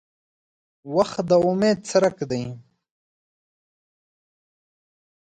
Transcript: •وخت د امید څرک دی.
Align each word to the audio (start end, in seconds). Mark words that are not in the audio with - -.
•وخت 0.95 1.19
د 1.29 1.31
امید 1.47 1.77
څرک 1.89 2.17
دی. 2.31 2.43